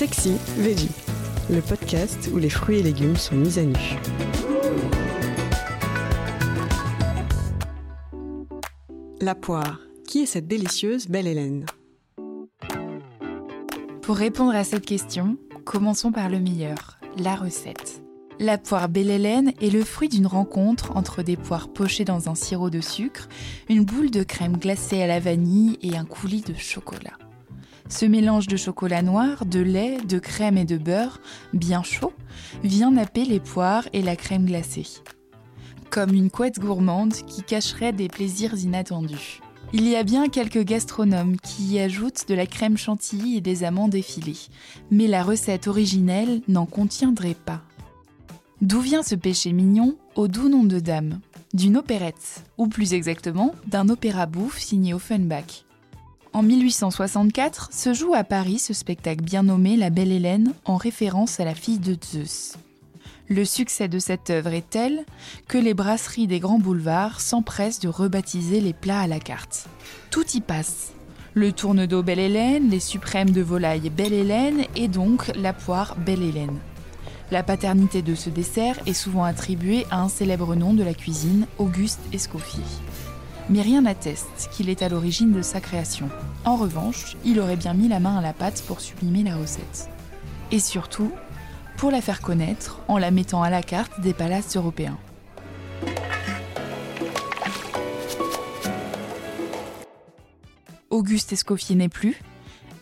[0.00, 0.88] Sexy Veggie,
[1.50, 3.76] le podcast où les fruits et légumes sont mis à nu.
[9.20, 9.78] La poire.
[10.08, 11.66] Qui est cette délicieuse belle Hélène?
[14.00, 15.36] Pour répondre à cette question,
[15.66, 18.02] commençons par le meilleur, la recette.
[18.38, 22.34] La poire Belle Hélène est le fruit d'une rencontre entre des poires pochées dans un
[22.34, 23.28] sirop de sucre,
[23.68, 27.18] une boule de crème glacée à la vanille et un coulis de chocolat.
[27.90, 31.20] Ce mélange de chocolat noir, de lait, de crème et de beurre,
[31.52, 32.12] bien chaud,
[32.62, 34.86] vient napper les poires et la crème glacée.
[35.90, 39.40] Comme une couette gourmande qui cacherait des plaisirs inattendus.
[39.72, 43.64] Il y a bien quelques gastronomes qui y ajoutent de la crème chantilly et des
[43.64, 44.38] amandes effilées,
[44.92, 47.60] mais la recette originelle n'en contiendrait pas.
[48.60, 51.20] D'où vient ce péché mignon au doux nom de dame?
[51.54, 55.64] D'une opérette, ou plus exactement d'un opéra bouffe signé Offenbach.
[56.32, 61.40] En 1864 se joue à Paris ce spectacle bien nommé La Belle Hélène en référence
[61.40, 62.54] à la fille de Zeus.
[63.28, 65.04] Le succès de cette œuvre est tel
[65.48, 69.66] que les brasseries des grands boulevards s'empressent de rebaptiser les plats à la carte.
[70.10, 70.92] Tout y passe.
[71.34, 75.96] Le tourne d'eau Belle Hélène, les suprêmes de volaille Belle Hélène et donc la poire
[75.96, 76.58] Belle Hélène.
[77.32, 81.46] La paternité de ce dessert est souvent attribuée à un célèbre nom de la cuisine,
[81.58, 82.62] Auguste Escoffier.
[83.48, 86.08] Mais rien n'atteste qu'il est à l'origine de sa création.
[86.44, 89.88] En revanche, il aurait bien mis la main à la pâte pour sublimer la recette.
[90.52, 91.12] Et surtout,
[91.76, 94.98] pour la faire connaître en la mettant à la carte des palaces européens.
[100.90, 102.20] Auguste Escoffier n'est plus,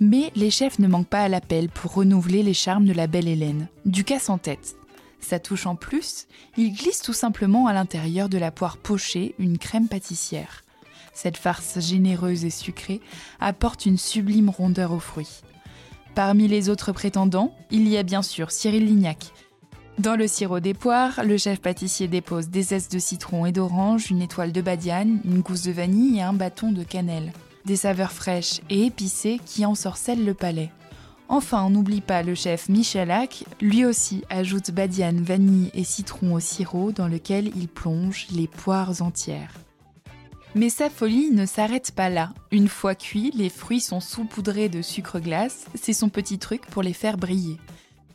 [0.00, 3.28] mais les chefs ne manquent pas à l'appel pour renouveler les charmes de la belle
[3.28, 3.68] Hélène.
[3.84, 4.77] Du casse en tête.
[5.20, 9.58] Ça touche en plus, il glisse tout simplement à l'intérieur de la poire pochée une
[9.58, 10.64] crème pâtissière.
[11.12, 13.00] Cette farce généreuse et sucrée
[13.40, 15.42] apporte une sublime rondeur aux fruits.
[16.14, 19.32] Parmi les autres prétendants, il y a bien sûr Cyril Lignac.
[19.98, 24.10] Dans le sirop des poires, le chef pâtissier dépose des zestes de citron et d'orange,
[24.10, 27.32] une étoile de badiane, une gousse de vanille et un bâton de cannelle
[27.68, 30.70] des saveurs fraîches et épicées qui ensorcellent le palais.
[31.28, 36.40] Enfin, on n'oublie pas le chef Michalak, lui aussi ajoute badiane, vanille et citron au
[36.40, 39.52] sirop dans lequel il plonge les poires entières.
[40.54, 42.32] Mais sa folie ne s'arrête pas là.
[42.50, 46.82] Une fois cuits, les fruits sont saupoudrés de sucre glace, c'est son petit truc pour
[46.82, 47.58] les faire briller.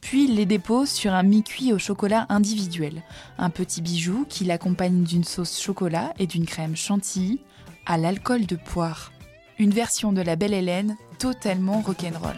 [0.02, 3.04] Puis il les dépose sur un mi-cuit au chocolat individuel,
[3.38, 7.40] un petit bijou qui l'accompagne d'une sauce chocolat et d'une crème chantilly
[7.86, 9.14] à l'alcool de poire
[9.60, 12.38] une version de la Belle Hélène totalement rock'n'roll.